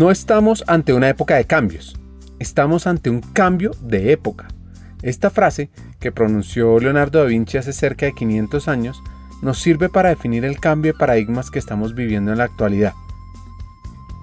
[0.00, 1.94] No estamos ante una época de cambios,
[2.38, 4.48] estamos ante un cambio de época.
[5.02, 9.02] Esta frase, que pronunció Leonardo da Vinci hace cerca de 500 años,
[9.42, 12.94] nos sirve para definir el cambio de paradigmas que estamos viviendo en la actualidad.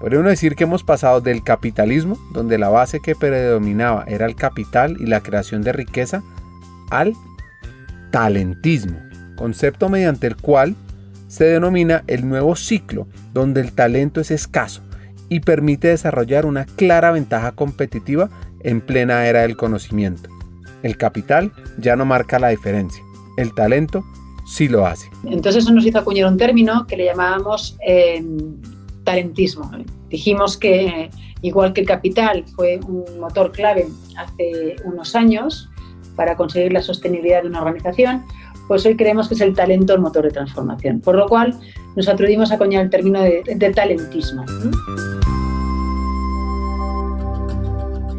[0.00, 4.96] Podríamos decir que hemos pasado del capitalismo, donde la base que predominaba era el capital
[4.98, 6.24] y la creación de riqueza,
[6.90, 7.14] al
[8.10, 8.98] talentismo,
[9.36, 10.74] concepto mediante el cual
[11.28, 14.82] se denomina el nuevo ciclo, donde el talento es escaso
[15.28, 18.30] y permite desarrollar una clara ventaja competitiva
[18.62, 20.30] en plena era del conocimiento.
[20.82, 23.02] El capital ya no marca la diferencia,
[23.36, 24.04] el talento
[24.46, 25.10] sí lo hace.
[25.24, 28.24] Entonces eso nos hizo acuñar un término que le llamábamos eh,
[29.04, 29.70] talentismo.
[30.08, 31.10] Dijimos que
[31.42, 35.68] igual que el capital fue un motor clave hace unos años
[36.16, 38.24] para conseguir la sostenibilidad de una organización,
[38.68, 41.00] pues hoy creemos que es el talento el motor de transformación.
[41.00, 41.58] Por lo cual
[41.96, 44.44] nos atrevimos a acuñar el término de, de talentismo.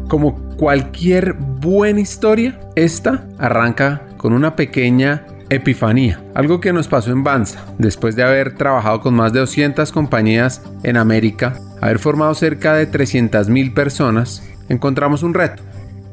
[0.08, 7.24] Como cualquier buena historia, esta arranca con una pequeña epifanía, algo que nos pasó en
[7.24, 12.74] Banza, después de haber trabajado con más de 200 compañías en América, haber formado cerca
[12.74, 15.62] de 300.000 personas, encontramos un reto,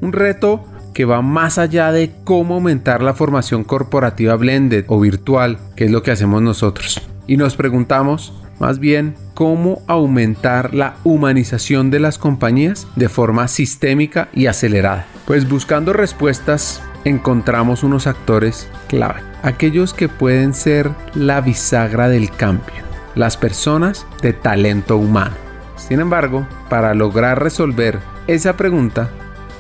[0.02, 0.64] un reto
[0.98, 5.92] que va más allá de cómo aumentar la formación corporativa blended o virtual, que es
[5.92, 7.00] lo que hacemos nosotros.
[7.28, 14.30] Y nos preguntamos, más bien, cómo aumentar la humanización de las compañías de forma sistémica
[14.34, 15.06] y acelerada.
[15.28, 22.74] Pues buscando respuestas encontramos unos actores clave, aquellos que pueden ser la bisagra del cambio,
[23.14, 25.36] las personas de talento humano.
[25.76, 29.12] Sin embargo, para lograr resolver esa pregunta,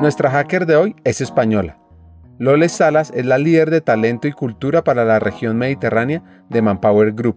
[0.00, 1.78] Nuestra hacker de hoy es española
[2.38, 7.12] Loles Salas es la líder de talento y cultura para la región mediterránea de Manpower
[7.12, 7.36] Group.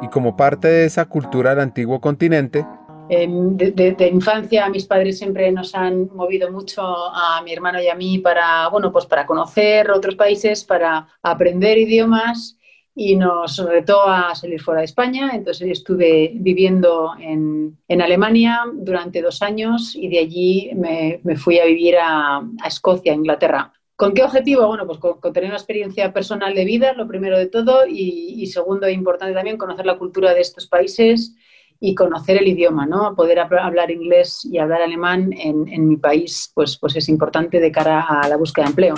[0.00, 2.64] Y como parte de esa cultura del antiguo continente,
[3.10, 8.18] de, infancia mis padres siempre nos han movido mucho a mi hermano y a mí
[8.18, 12.57] para, bueno, pues para conocer otros países, para aprender idiomas
[13.00, 15.30] y nos retó a salir fuera de España.
[15.32, 21.36] Entonces yo estuve viviendo en, en Alemania durante dos años y de allí me, me
[21.36, 23.72] fui a vivir a, a Escocia, Inglaterra.
[23.94, 24.66] ¿Con qué objetivo?
[24.66, 28.86] Bueno, pues con, tener una experiencia personal de vida, lo primero de todo, y, segundo
[28.86, 31.36] e importante también, conocer la cultura de estos países
[31.78, 33.14] y conocer el idioma, ¿no?
[33.14, 38.00] Poder hablar inglés y hablar alemán en, mi país, pues, pues es importante de cara
[38.08, 38.94] a la búsqueda de empleo.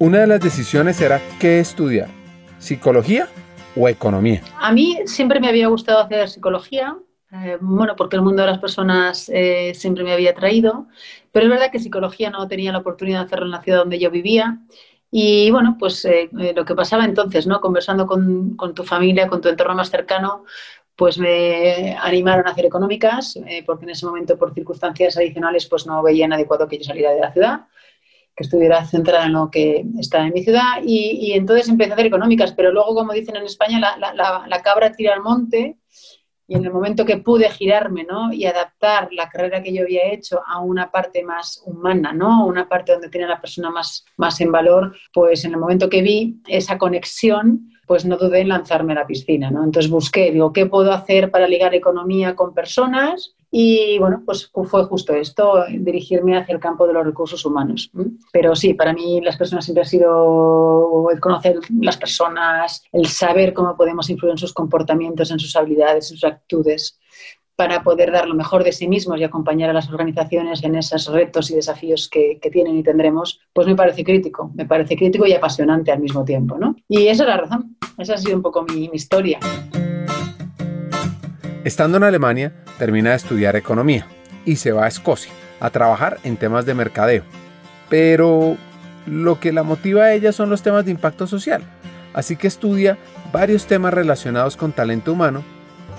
[0.00, 2.08] Una de las decisiones era qué estudiar,
[2.60, 3.26] psicología
[3.74, 4.42] o economía.
[4.60, 6.96] A mí siempre me había gustado hacer psicología,
[7.32, 10.86] eh, bueno, porque el mundo de las personas eh, siempre me había atraído,
[11.32, 13.98] pero es verdad que psicología no tenía la oportunidad de hacerlo en la ciudad donde
[13.98, 14.60] yo vivía.
[15.10, 17.60] Y bueno, pues eh, lo que pasaba entonces, ¿no?
[17.60, 20.44] Conversando con, con, tu familia, con tu entorno más cercano,
[20.94, 26.04] pues me animaron a hacer económicas, porque en ese momento, por circunstancias adicionales, pues no
[26.04, 27.60] veían adecuado que yo saliera de la ciudad,
[28.38, 30.80] que estuviera centrada en lo que está en mi ciudad.
[30.82, 35.12] Y, entonces empecé a hacer económicas, pero luego, como dicen en España, la cabra tira
[35.12, 35.76] al monte
[36.50, 38.32] y en el momento que pude girarme ¿no?
[38.32, 42.46] y adaptar la carrera que yo había hecho a una parte más humana, ¿no?
[42.46, 46.00] una parte donde tiene la persona más, más en valor, pues en el momento que
[46.00, 49.50] vi esa conexión, pues no dudé en lanzarme a la piscina.
[49.50, 49.62] ¿no?
[49.62, 53.34] Entonces busqué, digo, ¿qué puedo hacer para ligar economía con personas?
[53.50, 57.90] Y bueno, pues fue justo esto, dirigirme hacia el campo de los recursos humanos.
[58.32, 63.54] Pero sí, para mí las personas siempre ha sido el conocer las personas, el saber
[63.54, 66.98] cómo podemos influir en sus comportamientos, en sus habilidades, en sus actitudes,
[67.56, 71.08] para poder dar lo mejor de sí mismos y acompañar a las organizaciones en esos
[71.08, 75.32] retos y desafíos que, tienen y tendremos, pues me parece crítico, me parece crítico y
[75.32, 76.56] apasionante al mismo tiempo.
[76.56, 76.76] ¿no?
[76.86, 79.40] Y esa es la razón, esa ha sido un poco mi, mi historia.
[81.68, 84.06] Estando en Alemania, termina de estudiar economía
[84.46, 85.30] y se va a Escocia
[85.60, 87.24] a trabajar en temas de mercadeo.
[87.90, 88.56] Pero
[89.04, 91.62] lo que la motiva a ella son los temas de impacto social.
[92.14, 92.96] Así que estudia
[93.34, 95.44] varios temas relacionados con talento humano,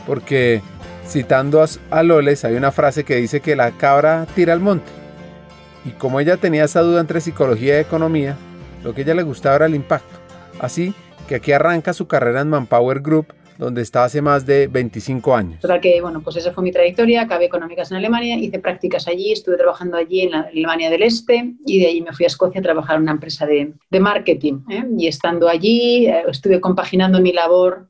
[0.07, 0.63] porque
[1.07, 4.89] citando a Loles hay una frase que dice que la cabra tira al monte.
[5.85, 8.37] Y como ella tenía esa duda entre psicología y economía,
[8.83, 10.17] lo que ella le gustaba era el impacto.
[10.59, 10.95] Así
[11.27, 15.59] que aquí arranca su carrera en Manpower Group donde está hace más de 25 años.
[15.59, 19.33] Total que, bueno, pues esa fue mi trayectoria, acabé económicas en Alemania, hice prácticas allí,
[19.33, 22.63] estuve trabajando allí en Alemania del Este y de ahí me fui a Escocia a
[22.63, 24.61] trabajar en una empresa de, marketing.
[24.69, 24.85] ¿eh?
[24.97, 27.89] Y estando allí, eh, estuve compaginando mi labor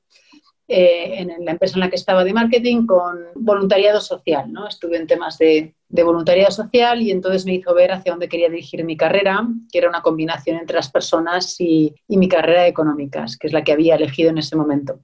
[0.67, 4.51] eh, en la empresa en la que estaba de marketing con voluntariado social.
[4.51, 4.67] ¿no?
[4.67, 8.83] Estuve en temas de, voluntariado social y entonces me hizo ver hacia dónde quería dirigir
[8.83, 13.37] mi carrera, que era una combinación entre las personas y, y mi carrera de económicas,
[13.37, 14.99] que es la que había elegido en ese momento.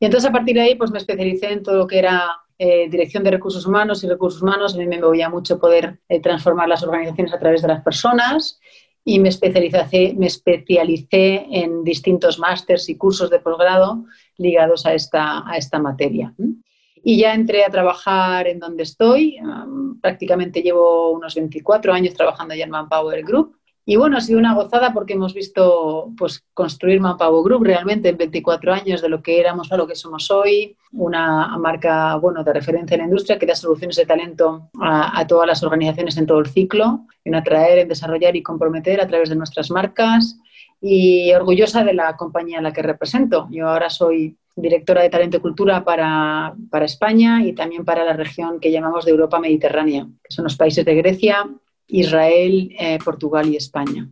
[0.00, 2.88] Y entonces a partir de ahí pues me especialicé en todo lo que era eh,
[2.90, 4.74] dirección de recursos humanos y recursos humanos.
[4.74, 8.58] A mí me movía mucho poder eh, transformar las organizaciones a través de las personas
[9.04, 14.04] y me especialicé, me especialicé en distintos másters y cursos de posgrado
[14.36, 16.34] ligados a esta, a esta materia.
[17.02, 19.38] Y ya entré a trabajar en donde estoy.
[20.00, 23.59] prácticamente llevo unos 24 años trabajando ya en Manpower Group.
[23.90, 28.16] Y bueno, ha sido una gozada porque hemos visto pues, construir Manpower Group realmente en
[28.16, 32.52] 24 años de lo que éramos a lo que somos hoy, una marca bueno, de
[32.52, 36.26] referencia en la industria que da soluciones de talento a, a todas las organizaciones en
[36.26, 40.38] todo el ciclo, en atraer, en desarrollar y comprometer a través de nuestras marcas
[40.80, 43.48] y orgullosa de la compañía a la que represento.
[43.50, 48.12] Yo ahora soy directora de Talento y Cultura para, para, España y también para la
[48.12, 51.44] región que llamamos de Europa Mediterránea, que son los países de Grecia,
[51.90, 54.08] Israel, eh, Portugal y España.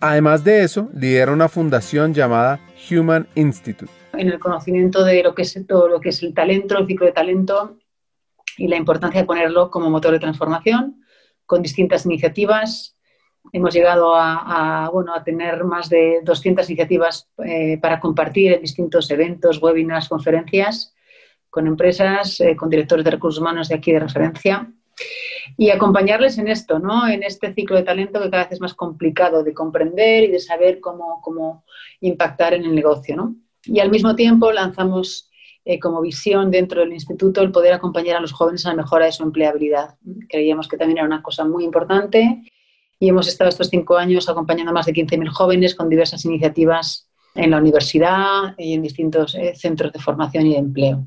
[0.00, 2.60] Además de eso, lidera una fundación llamada
[2.90, 3.92] Human Institute.
[4.14, 7.06] En el conocimiento de lo que es todo lo que es el talento, el ciclo
[7.06, 7.78] de talento
[8.56, 11.04] y la importancia de ponerlo como motor de transformación
[11.46, 12.96] con distintas iniciativas.
[13.52, 19.10] Hemos llegado a, bueno, a tener más de 200 iniciativas eh, para compartir en distintos
[19.10, 20.94] eventos, webinars, conferencias
[21.48, 24.72] con empresas, eh, con directores de recursos humanos de aquí de referencia
[25.56, 27.06] y acompañarles en esto, ¿no?
[27.08, 30.38] En este ciclo de talento que cada vez es más complicado de comprender y de
[30.38, 31.64] saber cómo, cómo
[32.00, 33.36] impactar en el negocio, ¿no?
[33.64, 35.30] Y al mismo tiempo lanzamos
[35.64, 39.06] eh, como visión dentro del instituto el poder acompañar a los jóvenes a la mejora
[39.06, 39.96] de su empleabilidad.
[40.28, 42.42] Creíamos que también era una cosa muy importante
[42.98, 47.10] y hemos estado estos cinco años acompañando a más de 15.000 jóvenes con diversas iniciativas
[47.34, 51.04] en la universidad y en distintos eh, centros de formación y de empleo.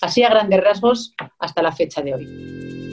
[0.00, 2.91] Así a grandes rasgos hasta la fecha de hoy.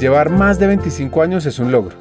[0.00, 1.94] Llevar más de 25 años es un logro,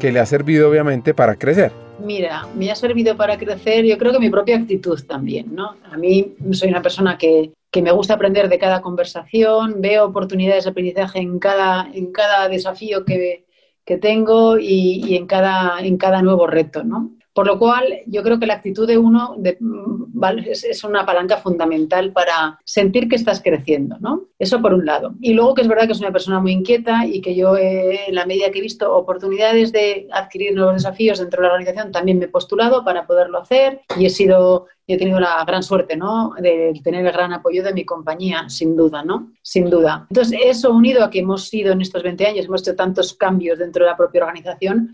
[0.00, 1.72] que le ha servido obviamente para crecer.
[1.98, 5.74] Mira, me ha servido para crecer, yo creo que mi propia actitud también, ¿no?
[5.90, 10.62] A mí soy una persona que, que me gusta aprender de cada conversación, veo oportunidades
[10.62, 13.46] de aprendizaje en cada, en cada desafío que,
[13.84, 17.10] que tengo y, en, cada, en cada nuevo reto, ¿no?
[17.34, 22.12] Por lo cual, yo creo que la actitud de uno mm, es una palanca fundamental
[22.12, 24.28] para sentir que estás creciendo, ¿no?
[24.38, 25.14] Eso por un lado.
[25.20, 28.14] Y luego que es verdad que es una persona muy inquieta y que yo, en
[28.14, 32.18] la medida que he visto oportunidades de adquirir nuevos desafíos dentro de la organización, también
[32.20, 36.34] me he postulado para poderlo hacer y he sido he tenido la gran suerte, ¿no?
[36.38, 39.32] De tener el gran apoyo de mi compañía, sin duda, ¿no?
[39.42, 40.06] Sin duda.
[40.10, 43.58] Entonces, eso unido a que hemos sido en estos 20 años, hemos hecho tantos cambios
[43.58, 44.92] dentro de la propia organización,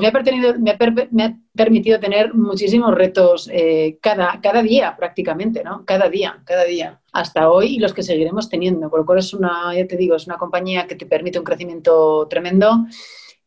[0.00, 0.58] pues
[1.12, 5.84] me ha, permitido tener muchísimos retos eh, cada, cada día prácticamente, ¿no?
[5.84, 8.88] Cada día, cada día, hasta hoy y los que seguiremos teniendo.
[8.88, 11.44] Por lo cual es una, ya te digo, es una compañía que te permite un
[11.44, 12.86] crecimiento tremendo,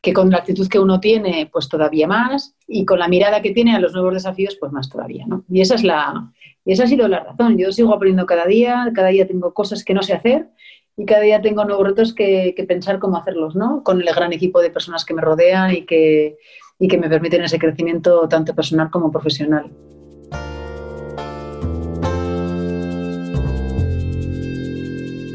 [0.01, 3.49] que con la actitud que uno tiene, pues todavía más, y con la mirada que
[3.49, 5.45] tiene a los nuevos desafíos, pues más todavía, ¿no?
[5.49, 6.31] Y esa es la,
[6.63, 7.57] y esa ha sido la razón.
[7.57, 10.49] Yo sigo aprendiendo cada día, cada día tengo cosas que no sé hacer
[10.97, 13.83] y cada día tengo nuevos retos que, pensar cómo hacerlos, ¿no?
[13.83, 16.37] Con el gran equipo de personas que me rodean y que,
[16.79, 19.65] y que me permiten ese crecimiento tanto personal como profesional.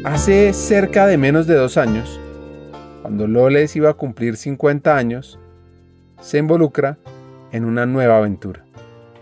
[0.03, 2.19] Hace cerca de menos de dos años,
[3.03, 5.37] cuando Loles iba a cumplir 50 años,
[6.19, 6.97] se involucra
[7.51, 8.65] en una nueva aventura.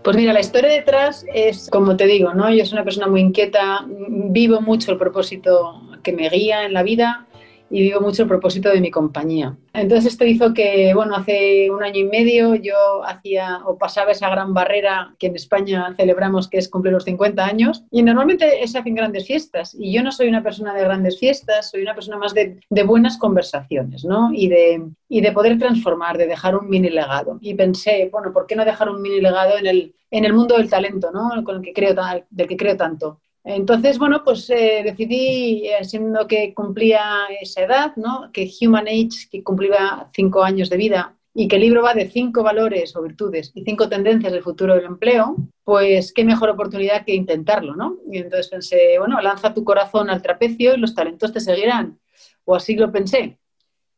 [0.02, 2.50] Pues mira, la historia detrás es, como te digo, ¿no?
[2.50, 6.82] Yo soy una persona muy inquieta, vivo mucho el propósito que me guía en la
[6.82, 7.26] vida
[7.70, 9.56] y vivo mucho el propósito de mi compañía.
[9.72, 14.28] Entonces esto hizo que, bueno, hace un año y medio yo hacía o pasaba esa
[14.28, 18.78] gran barrera que en España celebramos que es cumplir los 50 años y normalmente se
[18.78, 22.18] hacen grandes fiestas y yo no soy una persona de grandes fiestas, soy una persona
[22.18, 24.30] más de, de buenas conversaciones, ¿no?
[24.34, 27.38] Y de, y de poder transformar, de dejar un mini legado.
[27.40, 30.56] Y pensé, bueno, ¿por qué no dejar un mini legado en el, en el mundo
[30.56, 31.44] del talento, ¿no?
[31.44, 31.94] Con el que creo,
[32.30, 33.20] del que creo tanto?
[33.44, 38.30] Entonces, bueno, pues eh, decidí, eh, siendo que cumplía esa edad, ¿no?
[38.32, 42.10] que Human Age, que cumplía cinco años de vida, y que el libro va de
[42.10, 47.04] cinco valores o virtudes y cinco tendencias del futuro del empleo, pues qué mejor oportunidad
[47.04, 47.98] que intentarlo, ¿no?
[48.10, 52.00] Y entonces pensé, bueno, lanza tu corazón al trapecio y los talentos te seguirán.
[52.44, 53.38] O así lo pensé.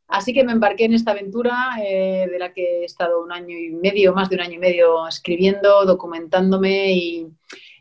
[0.09, 3.57] Así que me embarqué en esta aventura eh, de la que he estado un año
[3.57, 7.27] y medio, más de un año y medio escribiendo, documentándome y,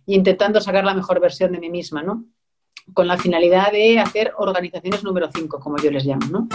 [0.05, 2.25] intentando sacar la mejor versión de mí misma, ¿no?
[2.93, 6.47] Con la finalidad de hacer organizaciones número 5, como yo les llamo, ¿no?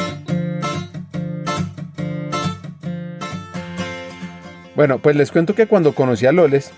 [4.74, 6.70] Bueno, pues les cuento que cuando conocí a Loles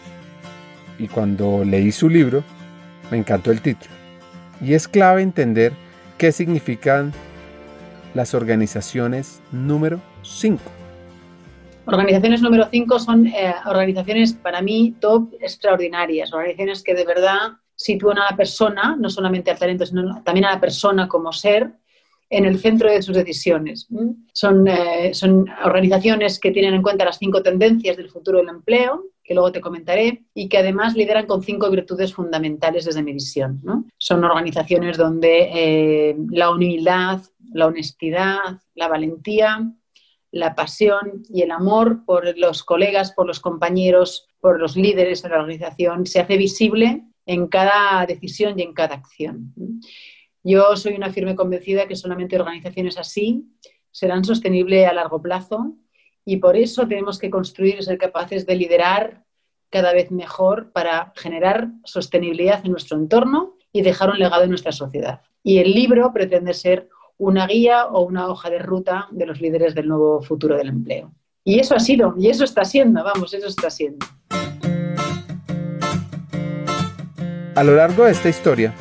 [0.98, 2.44] y cuando leí su libro,
[3.10, 3.90] me encantó el título.
[4.60, 5.72] Y es clave entender
[6.16, 7.12] qué significan
[8.14, 10.77] las organizaciones número 5.
[11.90, 17.38] Organizaciones número 5 son eh, organizaciones para mí top extraordinarias, organizaciones que de verdad
[17.74, 21.72] sitúan a la persona, no solamente al talento, sino también a la persona como ser,
[22.28, 23.88] en el centro de sus decisiones.
[24.34, 29.04] Son, eh, son organizaciones que tienen en cuenta las cinco tendencias del futuro del empleo,
[29.24, 33.62] que luego te comentaré, y que además lideran con cinco virtudes fundamentales desde mi visión.
[33.96, 39.72] Son organizaciones donde eh, la humildad, la honestidad, la valentía,
[40.30, 45.28] la pasión y el amor por los colegas, por los compañeros, por los líderes de
[45.30, 49.54] la organización se hace visible en cada decisión y en cada acción.
[50.42, 53.44] Yo soy una firme convencida que solamente organizaciones así
[53.90, 55.74] serán sostenibles a largo plazo
[56.24, 59.24] y por eso tenemos que construir y ser capaces de liderar
[59.70, 64.72] cada vez mejor para generar sostenibilidad en nuestro entorno y dejar un legado en nuestra
[64.72, 65.22] sociedad.
[65.42, 69.74] Y el libro pretende ser una guía o una hoja de ruta de los líderes
[69.74, 71.12] del nuevo futuro del empleo.
[71.44, 74.06] Y eso ha sido, y eso está siendo, vamos, eso está siendo.
[77.56, 78.72] A lo largo de esta historia,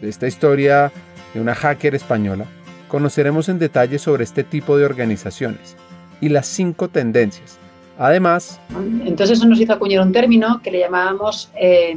[0.00, 0.92] de esta historia
[1.32, 2.46] de una hacker española,
[2.88, 5.76] conoceremos en detalle sobre este tipo de organizaciones
[6.20, 7.58] y las cinco tendencias.
[7.96, 8.60] Además...
[9.04, 11.96] Entonces eso nos hizo acuñar un término que le llamábamos eh,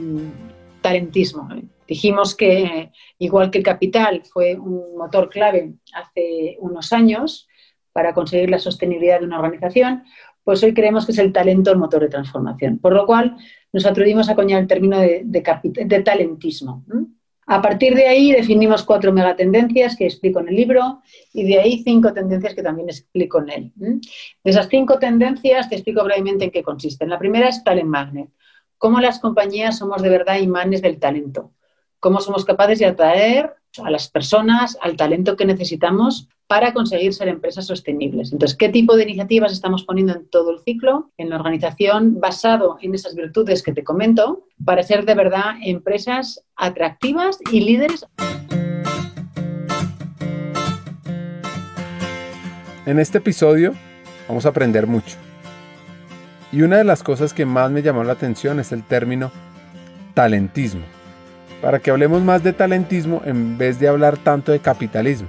[0.81, 1.49] talentismo.
[1.87, 7.47] Dijimos que, igual que el capital fue un motor clave hace unos años
[7.93, 10.03] para conseguir la sostenibilidad de una organización,
[10.43, 12.79] pues hoy creemos que es el talento el motor de transformación.
[12.79, 13.37] Por lo cual
[13.71, 16.83] nos atrevimos a acuñar el término de, de, talentismo.
[17.47, 21.01] A partir de ahí definimos cuatro megatendencias que explico en el libro
[21.33, 23.71] y de ahí cinco tendencias que también explico en él.
[23.75, 27.09] De esas cinco tendencias te explico brevemente en qué consisten.
[27.09, 28.29] La primera es Talent Magnet.
[28.77, 31.51] Cómo las compañías somos de verdad imanes del talento
[32.05, 37.29] cómo somos capaces de atraer a las personas, al talento que necesitamos para conseguir ser
[37.29, 38.31] empresas sostenibles.
[38.31, 42.77] Entonces, ¿qué tipo de iniciativas estamos poniendo en todo el ciclo, en la organización, basado
[42.79, 48.05] en esas virtudes que te comento, para ser de verdad empresas atractivas y líderes?
[52.85, 53.73] En este episodio
[54.27, 55.17] vamos a aprender mucho.
[56.51, 59.31] Y una de las cosas que más me llamó la atención es el término
[60.13, 60.94] talentismo
[61.61, 65.27] para que hablemos más de talentismo en vez de hablar tanto de capitalismo.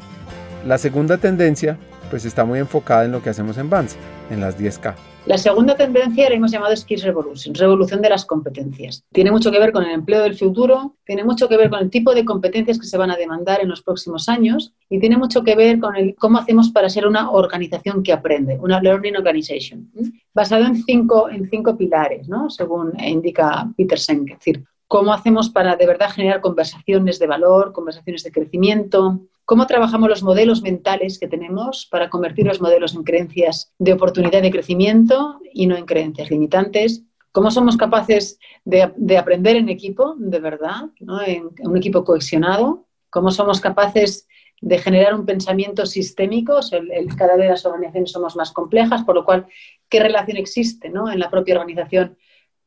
[0.67, 1.79] La segunda tendencia
[2.11, 3.97] pues está muy enfocada en lo que hacemos en Banza,
[4.31, 4.95] en las 10K.
[5.27, 9.05] La segunda tendencia la hemos llamado Skills Revolution, revolución de las competencias.
[9.13, 11.91] Tiene mucho que ver con el empleo del futuro, tiene mucho que ver con el
[11.91, 15.43] tipo de competencias que se van a demandar en los próximos años y tiene mucho
[15.43, 19.91] que ver con el, cómo hacemos para ser una organización que aprende, una learning organization,
[20.33, 22.49] basado en cinco, en cinco pilares, ¿no?
[22.49, 24.31] según indica Peter Senk.
[24.31, 30.09] Decir, cómo hacemos para de verdad generar conversaciones de valor, conversaciones de crecimiento, cómo trabajamos
[30.09, 35.41] los modelos mentales que tenemos para convertir los modelos en creencias de oportunidad de crecimiento
[35.53, 37.03] y no en creencias limitantes,
[37.33, 40.87] cómo somos capaces de, aprender en equipo, de verdad,
[41.27, 44.27] en, un equipo cohesionado, cómo somos capaces
[44.63, 46.59] de generar un pensamiento sistémico,
[47.17, 49.47] cada vez las organizaciones somos más complejas, por lo cual,
[49.89, 52.17] ¿qué relación existe en la propia organización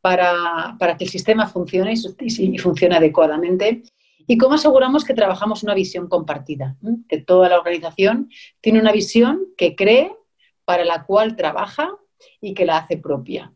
[0.01, 3.83] para, que el sistema funcione y, funcione adecuadamente.
[4.27, 6.77] ¿Y cómo aseguramos que trabajamos una visión compartida?
[7.07, 8.29] Que toda la organización
[8.61, 10.15] tiene una visión que cree,
[10.65, 11.95] para la cual trabaja
[12.39, 13.51] y que la hace propia.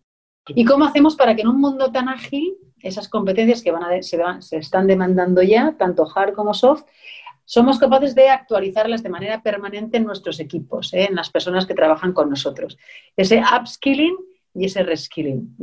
[0.48, 4.02] ¿Y cómo hacemos para que en un mundo tan ágil, esas competencias que van a,
[4.42, 6.86] se, están demandando ya, tanto hard como soft,
[7.46, 11.06] somos capaces de actualizarlas de manera permanente en nuestros equipos, ¿eh?
[11.10, 12.78] en las personas que trabajan con nosotros?
[13.16, 14.16] Ese upskilling
[14.56, 15.56] y ese reskilling.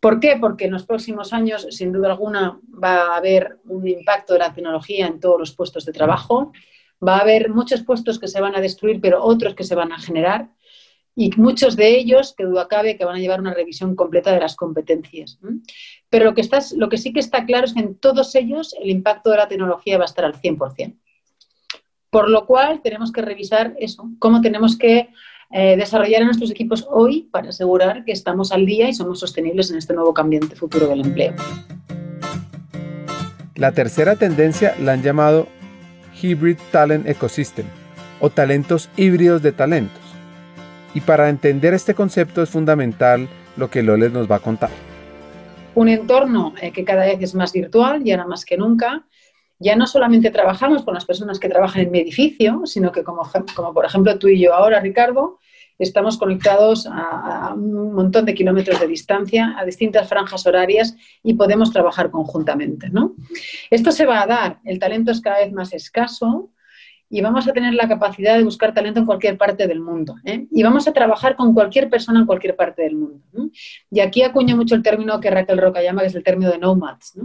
[0.00, 0.38] ¿Por qué?
[0.40, 4.52] Porque en los próximos años, sin duda alguna, va a haber un impacto de la
[4.52, 6.52] tecnología en todos los puestos de trabajo.
[7.06, 9.92] Va a haber muchos puestos que se van a destruir, pero otros que se van
[9.92, 10.48] a generar.
[11.14, 14.40] Y muchos de ellos, que duda cabe, que van a llevar una revisión completa de
[14.40, 15.38] las competencias.
[16.08, 18.74] Pero lo que, está, lo que sí que está claro es que en todos ellos
[18.80, 20.96] el impacto de la tecnología va a estar al 100%.
[22.08, 25.10] Por lo cual tenemos que revisar eso, cómo tenemos que
[25.52, 29.70] eh, desarrollar en nuestros equipos hoy para asegurar que estamos al día y somos sostenibles
[29.70, 31.34] en este nuevo cambiante futuro del empleo.
[33.56, 35.48] La tercera tendencia la han llamado
[36.22, 37.66] Hybrid Talent Ecosystem
[38.20, 40.00] o talentos híbridos de talentos.
[40.94, 44.70] Y para entender este concepto es fundamental lo que Loles nos va a contar.
[45.74, 49.04] Un entorno eh, que cada vez es más virtual y ahora más que nunca.
[49.60, 53.22] Ya no solamente trabajamos con las personas que trabajan en mi edificio, sino que como,
[53.54, 55.38] como por ejemplo tú y yo ahora, Ricardo,
[55.78, 61.72] estamos conectados a, un montón de kilómetros de distancia, a distintas franjas horarias y podemos
[61.72, 62.88] trabajar conjuntamente.
[62.90, 63.14] ¿no?
[63.70, 66.50] Esto se va a dar, el talento es cada vez más escaso,
[67.12, 70.14] y vamos a tener la capacidad de buscar talento en cualquier parte del mundo.
[70.24, 70.46] ¿eh?
[70.52, 73.50] Y vamos a trabajar con cualquier persona en cualquier parte del mundo.
[73.90, 76.58] Y aquí acuño mucho el término que Raquel Roca llama, que es el término de
[76.58, 77.18] nomads.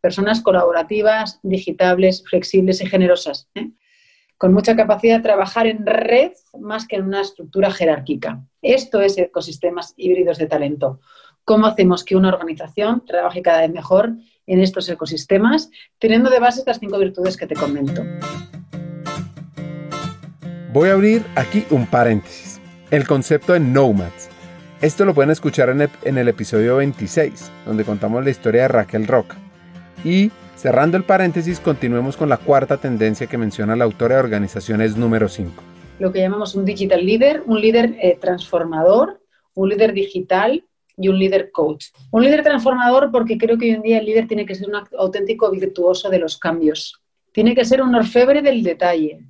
[0.00, 3.48] Personas colaborativas, digitables, flexibles y generosas.
[3.54, 3.70] ¿eh?
[4.38, 8.42] Con mucha capacidad de trabajar en red más que en una estructura jerárquica.
[8.62, 11.00] Esto es ecosistemas híbridos de talento.
[11.44, 14.14] ¿Cómo hacemos que una organización trabaje cada vez mejor
[14.46, 18.02] en estos ecosistemas, teniendo de base estas cinco virtudes que te comento?
[20.72, 22.60] Voy a abrir aquí un paréntesis.
[22.90, 24.28] El concepto de nomads.
[24.80, 29.36] Esto lo pueden escuchar en el, episodio 26, donde contamos la historia de Raquel Roca.
[30.04, 34.96] Y cerrando el paréntesis, continuemos con la cuarta tendencia que menciona la autora de organizaciones
[34.96, 35.62] número 5.
[35.98, 39.20] Lo que llamamos un digital leader, un líder eh, transformador,
[39.54, 40.64] un líder digital
[40.96, 41.86] y un líder coach.
[42.10, 44.76] Un líder transformador porque creo que hoy en día el líder tiene que ser un
[44.98, 47.00] auténtico virtuoso de los cambios.
[47.32, 49.20] Tiene que ser un orfebre del detalle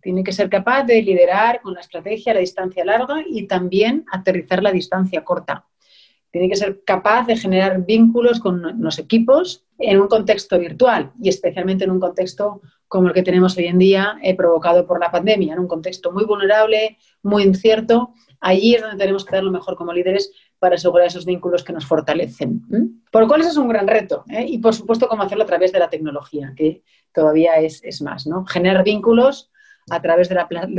[0.00, 4.04] tiene que ser capaz de liderar con la estrategia a la distancia larga y también
[4.10, 5.66] aterrizar la distancia corta.
[6.30, 11.28] Tiene que ser capaz de generar vínculos con los equipos en un contexto virtual y
[11.28, 15.10] especialmente en un contexto como el que tenemos hoy en día, eh, provocado por la
[15.10, 18.14] pandemia, en un contexto muy vulnerable, muy incierto.
[18.40, 21.72] Allí es donde tenemos que dar lo mejor como líderes para asegurar esos vínculos que
[21.72, 23.00] nos fortalecen.
[23.10, 24.24] Por lo cual ese es un gran reto.
[24.28, 24.44] ¿eh?
[24.46, 26.82] Y por supuesto, cómo hacerlo a través de la tecnología, que
[27.12, 28.26] todavía es, es más.
[28.26, 28.44] ¿no?
[28.44, 29.50] Generar vínculos
[29.88, 30.34] a través de,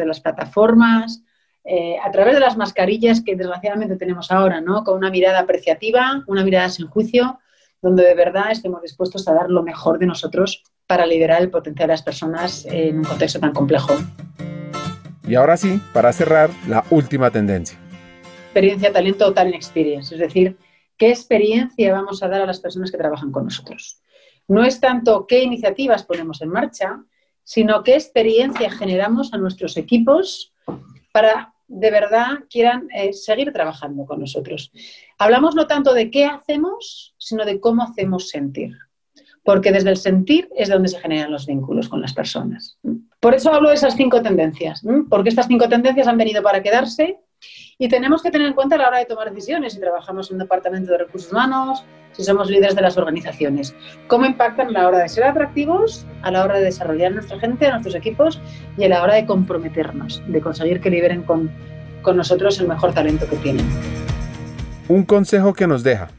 [0.05, 1.23] las plataformas,
[1.63, 4.83] eh, a través de las mascarillas que desgraciadamente tenemos ahora, ¿no?
[4.83, 7.39] Con una mirada apreciativa, una mirada sin juicio,
[7.81, 11.87] donde de verdad estemos dispuestos a dar lo mejor de nosotros para liderar el potencial
[11.87, 13.93] de las personas en un contexto tan complejo.
[15.27, 17.77] Y ahora sí, para cerrar, la última tendencia.
[18.45, 20.57] Experiencia, talento o talent experience, es decir,
[20.97, 24.01] qué experiencia vamos a dar a las personas que trabajan con nosotros.
[24.47, 27.01] No es tanto qué iniciativas ponemos en marcha,
[27.43, 30.53] sino qué experiencia generamos a nuestros equipos
[31.13, 34.71] para de verdad quieran eh, seguir trabajando con nosotros.
[35.21, 38.75] Hablamos no tanto de qué hacemos, sino de cómo hacemos sentir.
[39.43, 42.79] Porque desde el sentir es donde se generan los vínculos con las personas.
[43.19, 44.81] Por eso hablo de esas cinco tendencias,
[45.11, 47.19] porque estas cinco tendencias han venido para quedarse
[47.77, 50.37] y tenemos que tener en cuenta a la hora de tomar decisiones si trabajamos en
[50.37, 53.75] un departamento de recursos humanos, si somos líderes de las organizaciones.
[54.07, 57.67] ¿Cómo impactan a la hora de ser atractivos, a la hora de desarrollar nuestra gente,
[57.67, 58.41] a nuestros equipos
[58.75, 61.51] y a la hora de comprometernos, de conseguir que liberen con
[62.17, 64.00] nosotros el mejor talento que tienen?
[64.91, 66.09] Un consejo que nos deja.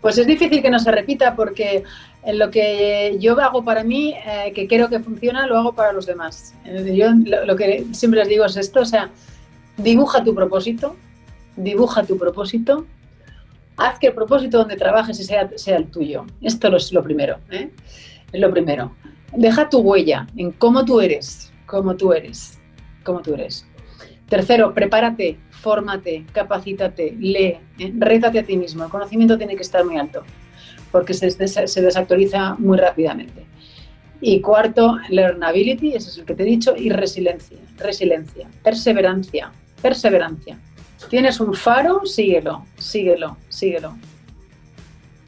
[0.00, 1.84] Pues es difícil que no se repita porque
[2.24, 5.92] en lo que yo hago para mí, eh, que creo que funciona, lo hago para
[5.92, 6.52] los demás.
[6.92, 7.10] Yo
[7.46, 9.10] lo, que siempre les digo es esto, o sea,
[9.76, 10.96] dibuja tu propósito,
[11.54, 12.84] dibuja tu propósito,
[13.76, 16.26] haz que el propósito donde trabajes sea, sea el tuyo.
[16.42, 17.36] Esto es lo primero.
[17.52, 17.70] ¿eh?
[18.32, 18.92] Es lo primero.
[19.36, 22.58] Deja tu huella en cómo tú eres, cómo tú eres,
[23.04, 23.64] cómo tú eres.
[24.28, 27.92] Tercero, prepárate, fórmate, capacítate, lee, ¿eh?
[27.98, 28.84] rétate a ti mismo.
[28.84, 30.22] El conocimiento tiene que estar muy alto
[30.90, 33.44] porque se, desactualiza muy rápidamente.
[34.20, 40.58] Y cuarto, learnability, ese es el que te he dicho, y resiliencia, resiliencia, perseverancia, perseverancia.
[41.08, 43.96] Tienes un faro, síguelo, síguelo, síguelo.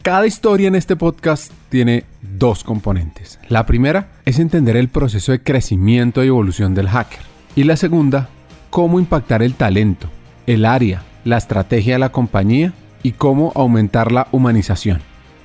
[0.03, 3.38] Cada historia en este podcast tiene dos componentes.
[3.49, 7.21] La primera es entender el proceso de crecimiento y evolución del hacker.
[7.55, 8.29] Y la segunda,
[8.68, 10.11] cómo impactar el talento,
[10.46, 15.00] el área, la estrategia de la compañía y cómo aumentar la humanización.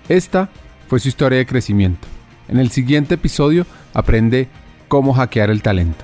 [0.10, 0.50] Esta
[0.88, 2.08] fue su historia de crecimiento.
[2.48, 4.48] En el siguiente episodio aprende
[4.88, 6.04] cómo hackear el talento.